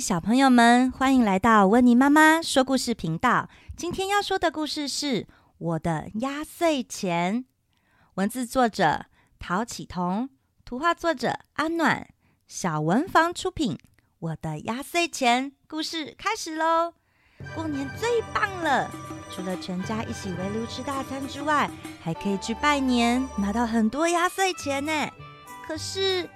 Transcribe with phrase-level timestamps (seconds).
[0.00, 3.48] 小朋友们，欢迎来到温妮妈妈说故事频道。
[3.76, 5.22] 今天要说的故事是
[5.58, 7.44] 《我的压岁钱》，
[8.14, 9.06] 文字作者
[9.38, 10.28] 陶启彤，
[10.64, 12.08] 图画作者阿暖，
[12.46, 13.74] 小文房出品。
[14.18, 16.92] 《我的压岁钱》故事开始喽！
[17.54, 18.90] 过年最棒了，
[19.30, 21.70] 除了全家一起围炉吃大餐之外，
[22.02, 24.92] 还可以去拜年，拿到很多压岁钱呢。
[25.66, 26.28] 可是，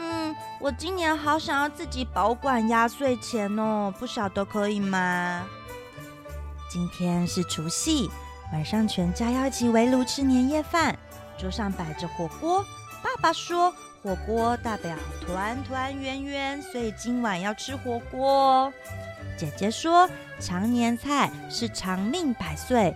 [0.00, 5.44] 嗯，我今年好想要自己保管压岁钱哦，不晓得可以吗？
[6.70, 8.08] 今天是除夕，
[8.52, 10.96] 晚上全家要一起围炉吃年夜饭，
[11.36, 12.64] 桌上摆着火锅。
[13.02, 13.72] 爸爸说
[14.02, 14.94] 火锅代表
[15.26, 18.72] 团团圆圆，所以今晚要吃火锅。
[19.36, 20.08] 姐姐说
[20.38, 22.94] 长年菜是长命百岁，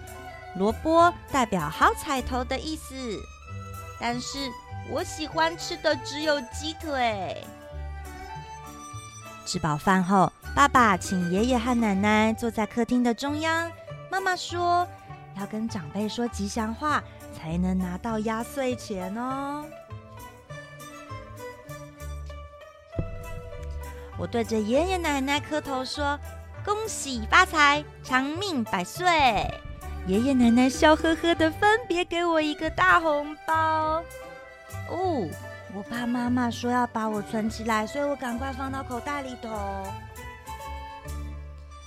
[0.56, 2.94] 萝卜代表好彩头的意思，
[3.98, 4.48] 但是。
[4.90, 7.44] 我喜欢吃的只有鸡腿。
[9.44, 13.70] 吃饱饭后，爸爸请爷爷和奶奶坐在客厅的中央。
[14.10, 14.86] 妈妈说
[15.38, 17.02] 要跟长辈说吉祥话，
[17.32, 19.64] 才能拿到压岁钱哦。
[24.18, 26.18] 我对着爷爷奶奶磕头说
[26.64, 29.04] ：“恭喜发财，长命百岁！”
[30.06, 34.02] 爷爷奶奶笑呵呵的，分别给我一个大红包。
[34.88, 35.28] 哦，
[35.74, 39.48] 我爸妈妈说要把我存起来，所以我赶快放到口袋里头。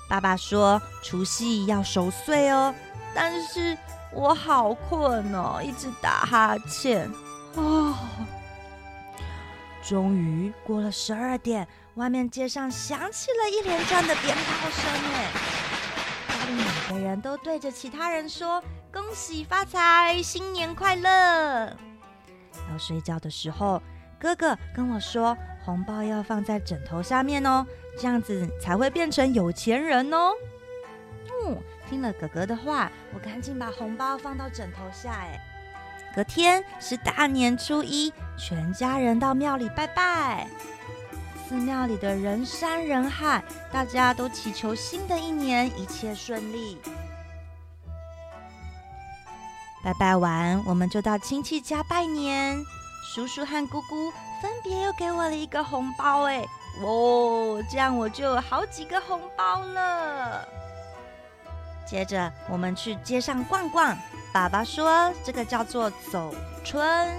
[0.08, 2.74] 爸爸说除夕要守岁哦，
[3.14, 3.78] 但是
[4.12, 7.10] 我好困哦，一直打哈欠。
[7.56, 7.96] 哦，
[9.82, 15.32] 终于过了十二点，外面街上响起了一连串的鞭炮声，哎，
[16.28, 18.62] 家里每个人都对着其他人说
[18.94, 21.76] 恭喜发财，新年快乐。
[22.72, 23.82] 要睡觉的时候，
[24.20, 27.66] 哥哥跟我说，红包要放在枕头下面哦，
[28.00, 30.32] 这样子才会变成有钱人哦。
[31.46, 31.58] 嗯，
[31.90, 35.12] 听了哥哥的话，我赶紧把红包放到枕头下。
[35.12, 35.40] 哎，
[36.16, 40.48] 隔天是大年初一，全家人到庙里拜拜。
[41.48, 46.80] 寺庙里的人山人海，大家都祈求新的一年一切顺利。
[49.86, 52.60] 拜拜完，我们就到亲戚家拜年。
[53.14, 56.44] 叔叔和姑姑分别又给我了一个红包，哎，
[56.82, 60.44] 哦，这样我就有好几个红包了。
[61.86, 63.96] 接着，我们去街上逛逛。
[64.34, 67.16] 爸爸说这个叫做走春，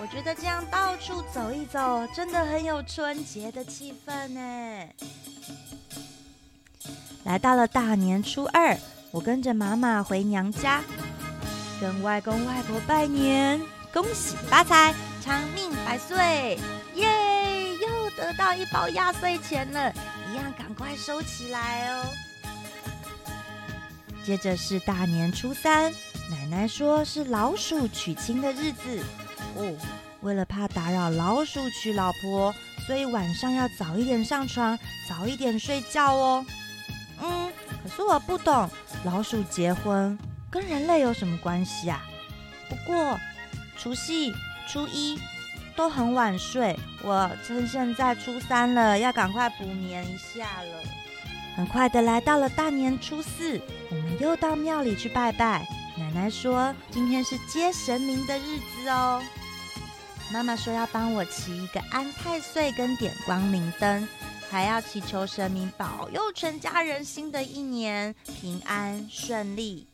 [0.00, 4.88] 我觉得这样到处走一走，真的很有春节的气氛呢。
[7.22, 8.76] 来到了大年初二，
[9.12, 10.82] 我跟着妈妈回娘家。
[11.80, 13.60] 跟外公外婆拜年，
[13.92, 16.58] 恭喜发财，长命百岁！
[16.94, 19.92] 耶，又得到一包压岁钱了，
[20.30, 22.06] 一样赶快收起来哦。
[24.24, 25.92] 接着是大年初三，
[26.30, 29.04] 奶奶说是老鼠娶亲的日子
[29.56, 29.70] 哦。
[30.22, 32.54] 为了怕打扰老鼠娶老婆，
[32.86, 36.46] 所以晚上要早一点上床，早一点睡觉哦。
[37.20, 37.52] 嗯，
[37.82, 38.70] 可是我不懂，
[39.04, 40.18] 老鼠结婚。
[40.54, 42.00] 跟人类有什么关系啊？
[42.68, 43.18] 不过
[43.76, 44.32] 除夕、
[44.68, 45.18] 初一
[45.74, 50.78] 都很晚睡，我趁现在初三了，要赶快补眠一下了。
[51.56, 53.60] 很快的来到了大年初四，
[53.90, 55.66] 我们又到庙里去拜拜。
[55.98, 59.20] 奶奶说今天是接神明的日子哦。
[60.32, 64.08] 妈妈说要帮我祈一个安太岁跟点光明灯，
[64.48, 69.88] 还要祈求神明保佑全家人新的一年平安顺利。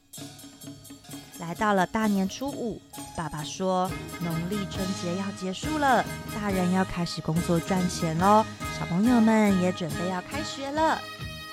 [1.40, 2.80] 来到了大年初五，
[3.16, 3.90] 爸爸说
[4.20, 8.44] 农历春节要结束了，大人要开始工作赚钱喽，
[8.78, 11.00] 小朋友们也准备要开学了。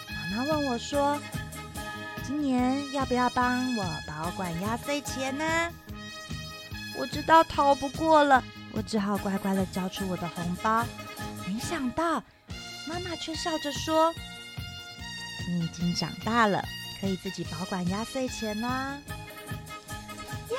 [0.09, 1.17] 妈妈问我说
[2.27, 5.71] ：“今年要不要帮我保管压岁钱呢？”
[6.99, 8.43] 我知道逃不过了，
[8.73, 10.85] 我只好乖乖的交出我的红包。
[11.47, 12.21] 没想到
[12.87, 14.13] 妈妈却笑着说
[15.47, 16.63] ：“你已经长大了，
[16.99, 18.97] 可以自己保管压岁钱啦。”
[20.51, 20.57] 呀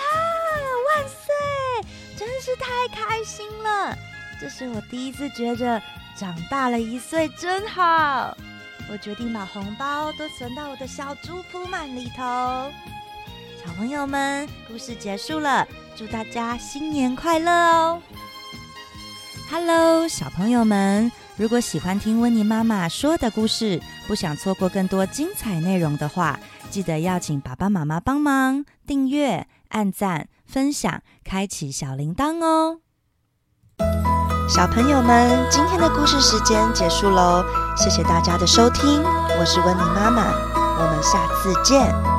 [0.96, 1.86] 万岁！
[2.16, 3.96] 真是太开心了，
[4.40, 5.80] 这是我第一次觉得
[6.16, 8.36] 长大了一岁真好。
[8.90, 12.72] 我决定把红包都存到我的小猪铺满里头。
[13.64, 18.02] 小朋友们，故事结束了，祝大家新年快乐哦
[19.50, 30.28] ！Hello，小朋友们，如果喜欢听温妮妈妈说的故事，不想错过更多精彩内容的话，记得要请爸爸妈妈帮忙订阅、按赞。
[30.46, 32.78] 分享，开启小铃铛哦！
[34.48, 37.44] 小朋友们，今天的故事时间结束喽。
[37.76, 39.02] 谢谢大家的收听，
[39.38, 40.22] 我是温妮妈妈，
[40.54, 42.17] 我们下次见。